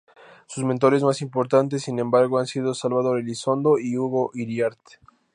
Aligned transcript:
Sus 0.47 0.63
mentores 0.63 1.03
más 1.03 1.21
importantes, 1.21 1.83
sin 1.83 1.99
embargo, 1.99 2.39
han 2.39 2.47
sido 2.47 2.73
Salvador 2.73 3.19
Elizondo 3.19 3.77
y 3.77 3.95
Hugo 3.99 4.31
Hiriart. 4.33 4.79